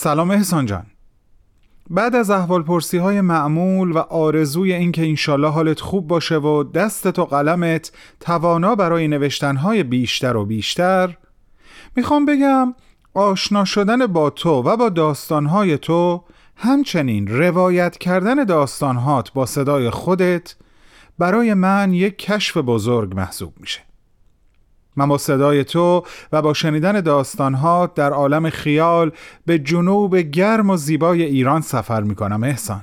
[0.00, 0.86] سلام احسان جان.
[1.90, 7.18] بعد از احوال پرسی های معمول و آرزوی اینکه انشالله حالت خوب باشه و دستت
[7.18, 11.16] و قلمت توانا برای نوشتن های بیشتر و بیشتر
[11.96, 12.74] می‌خوام بگم
[13.14, 16.24] آشنا شدن با تو و با داستانهای تو
[16.56, 20.56] همچنین روایت کردن داستانهات با صدای خودت
[21.18, 23.87] برای من یک کشف بزرگ محسوب میشه.
[24.98, 29.12] من با صدای تو و با شنیدن داستانها در عالم خیال
[29.46, 32.82] به جنوب گرم و زیبای ایران سفر می کنم احسان.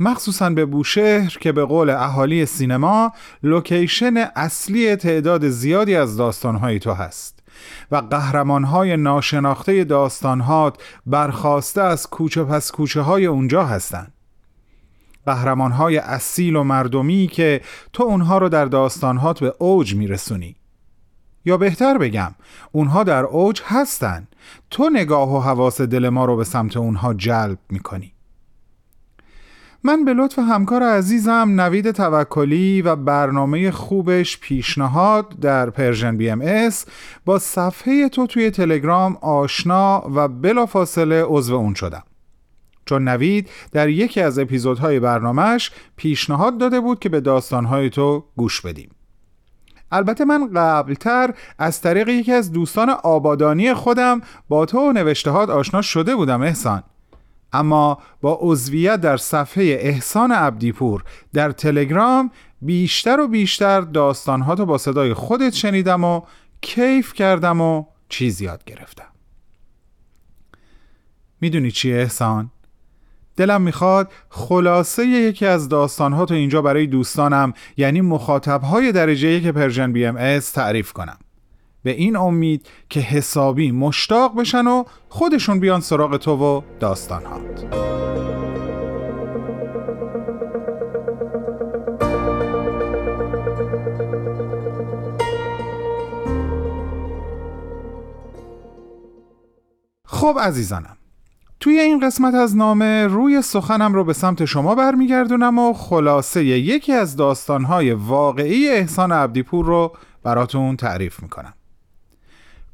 [0.00, 6.92] مخصوصا به بوشهر که به قول اهالی سینما لوکیشن اصلی تعداد زیادی از داستانهای تو
[6.92, 7.42] هست
[7.90, 14.12] و قهرمانهای ناشناخته داستانهات برخواسته از کوچه پس کوچه های اونجا هستند
[15.26, 17.60] قهرمانهای اصیل و مردمی که
[17.92, 20.56] تو اونها رو در داستانهات به اوج میرسونی.
[21.44, 22.34] یا بهتر بگم
[22.72, 24.28] اونها در اوج هستن.
[24.70, 28.14] تو نگاه و حواس دل ما رو به سمت اونها جلب می‌کنی.
[29.86, 36.86] من به لطف همکار عزیزم نوید توکلی و برنامه خوبش پیشنهاد در Persian BMS
[37.24, 42.02] با صفحه تو توی تلگرام آشنا و بلافاصله عضو اون شدم.
[42.86, 48.60] چون نوید در یکی از اپیزودهای برنامهش پیشنهاد داده بود که به داستانهای تو گوش
[48.60, 48.90] بدیم.
[49.94, 55.82] البته من قبلتر از طریق یکی از دوستان آبادانی خودم با تو و نوشتهات آشنا
[55.82, 56.82] شده بودم احسان
[57.52, 62.30] اما با عضویت در صفحه احسان عبدیپور در تلگرام
[62.62, 66.20] بیشتر و بیشتر داستانهاتو با صدای خودت شنیدم و
[66.60, 69.08] کیف کردم و چیز یاد گرفتم
[71.40, 72.50] می‌دونی چیه احسان؟
[73.36, 79.92] دلم می‌خواد خلاصه یکی از داستانها تو اینجا برای دوستانم یعنی مخاطبهای درجه یک Persian
[79.92, 81.18] BMS تعریف کنم.
[81.82, 87.64] به این امید که حسابی مشتاق بشن و خودشون بیان سراغ تو و داستانهات.
[100.04, 100.96] خب عزیزانم
[101.64, 106.92] توی این قسمت از نامه روی سخنم رو به سمت شما برمیگردونم و خلاصه یکی
[106.92, 111.54] از داستانهای واقعی احسان عبدیپور رو براتون تعریف می‌کنم.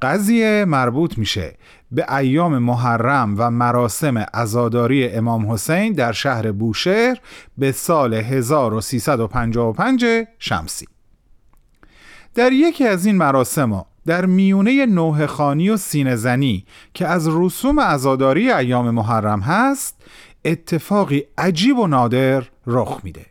[0.03, 1.57] قضیه مربوط میشه
[1.91, 7.21] به ایام محرم و مراسم عزاداری امام حسین در شهر بوشهر
[7.59, 10.05] به سال 1355
[10.39, 10.87] شمسی.
[12.35, 13.73] در یکی از این مراسم
[14.11, 20.03] در میونه نوه خانی و سینه زنی که از رسوم عزاداری ایام محرم هست
[20.45, 23.27] اتفاقی عجیب و نادر رخ میده.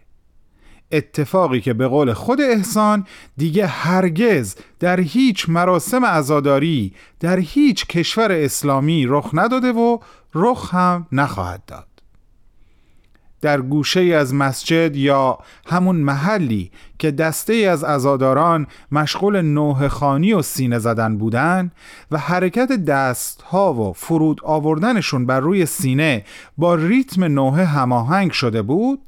[0.92, 3.06] اتفاقی که به قول خود احسان
[3.38, 9.98] دیگه هرگز در هیچ مراسم عزاداری در هیچ کشور اسلامی رخ نداده و
[10.36, 11.89] رخ هم نخواهد داد.
[13.42, 20.42] در گوشه از مسجد یا همون محلی که دسته از ازاداران مشغول نوه خانی و
[20.42, 21.72] سینه زدن بودن
[22.12, 26.26] و حرکت دست ها و فرود آوردنشون بر روی سینه
[26.58, 29.00] با ریتم نوه هماهنگ شده بود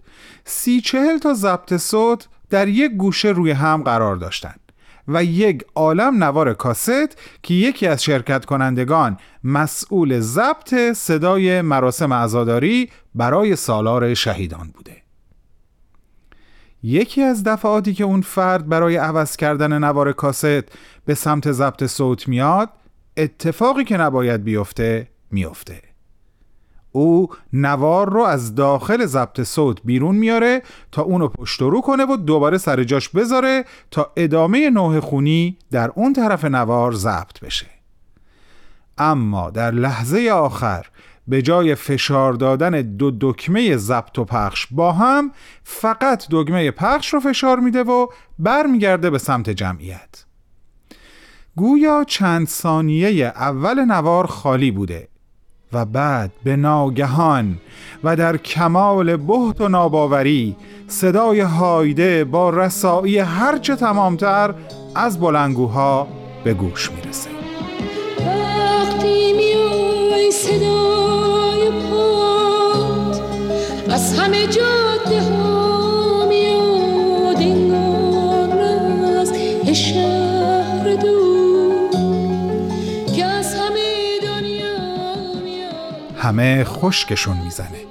[0.45, 4.60] سی چهل تا ضبط صوت در یک گوشه روی هم قرار داشتند
[5.07, 12.89] و یک عالم نوار کاست که یکی از شرکت کنندگان مسئول ضبط صدای مراسم عزاداری
[13.15, 14.97] برای سالار شهیدان بوده.
[16.83, 20.63] یکی از دفعاتی که اون فرد برای عوض کردن نوار کاست
[21.05, 22.69] به سمت ضبط صوت میاد
[23.17, 25.90] اتفاقی که نباید بیفته میفته.
[26.91, 30.61] او نوار رو از داخل ضبط صوت بیرون میاره
[30.91, 35.91] تا اونو پشت رو کنه و دوباره سر جاش بذاره تا ادامه نوه خونی در
[35.95, 37.67] اون طرف نوار ضبط بشه.
[38.97, 40.85] اما در لحظه آخر
[41.27, 45.31] به جای فشار دادن دو دکمه ضبط و پخش با هم
[45.63, 48.07] فقط دکمه پخش رو فشار میده و
[48.39, 50.25] برمیگرده به سمت جمعیت.
[51.55, 55.10] گویا چند ثانیه اول نوار خالی بوده.
[55.73, 57.57] و بعد به ناگهان
[58.03, 60.55] و در کمال بهت و ناباوری
[60.87, 64.53] صدای هایده با رسایی هرچه تمامتر
[64.95, 66.07] از بلنگوها
[66.43, 67.29] به گوش می‌رسه.
[68.19, 73.21] وقتی میای صدای پاد
[73.89, 78.59] از همه جاده ها میاد انگار
[79.19, 79.31] از
[86.31, 87.81] همه خشکشون می‌زنه.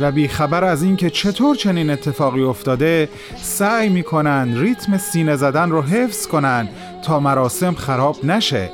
[0.00, 3.08] و بیخبر از اینکه چطور چنین اتفاقی افتاده
[3.42, 6.68] سعی می‌کنن ریتم سینه زدن رو حفظ کنن
[7.04, 8.70] تا مراسم خراب نشه.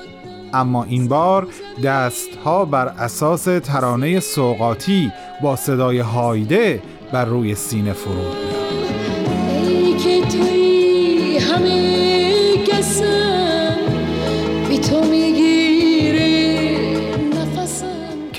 [0.54, 1.48] اما این بار
[1.84, 5.12] دستها بر اساس ترانه سوقاتی
[5.42, 6.82] با صدای هایده
[7.12, 8.55] بر روی سینه فرود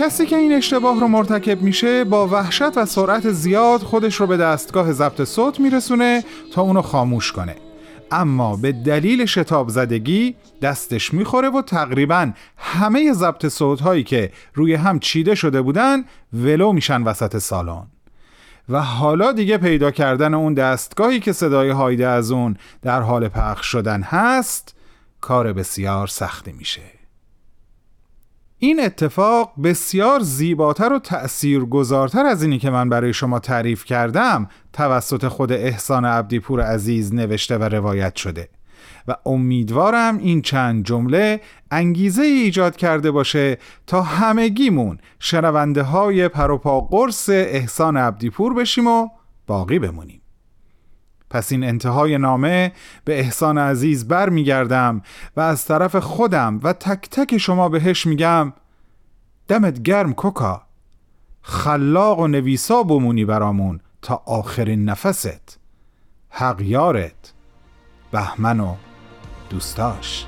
[0.07, 4.37] کسی که این اشتباه رو مرتکب میشه با وحشت و سرعت زیاد خودش رو به
[4.37, 6.23] دستگاه ضبط صوت میرسونه
[6.53, 7.55] تا اونو خاموش کنه.
[8.11, 14.73] اما به دلیل شتاب زدگی دستش می‌خوره و تقریبا همه ضبط صوت هایی که روی
[14.73, 17.87] هم چیده شده بودن ولو میشن وسط سالن.
[18.69, 23.65] و حالا دیگه پیدا کردن اون دستگاهی که صدای هایده از اون در حال پخش
[23.65, 24.75] شدن هست
[25.21, 26.96] کار بسیار سختی میشه.
[28.59, 35.27] این اتفاق بسیار زیباتر و تأثیرگذارتر از اینی که من برای شما تعریف کردم توسط
[35.27, 38.49] خود احسان عبدیپور عزیز نوشته و روایت شده.
[39.07, 43.57] و امیدوارم این چند جمله انگیزه ایجاد کرده باشه
[43.87, 49.07] تا همگیمون شنونده های پروپا قرص احسان عبدیپور بشیم و
[49.47, 50.21] باقی بمونیم.
[51.29, 52.71] پس این انتهای نامه
[53.05, 55.01] به احسان عزیز بر میگردم
[55.37, 58.53] و از طرف خودم و تک تک شما بهش میگم
[59.47, 60.61] دمت گرم کوکا
[61.41, 65.59] خلاق و نویسا بمونی برامون تا آخرین نفست.
[66.29, 67.33] حق یارت
[68.11, 68.75] بهمن و
[69.49, 70.25] دوستاش.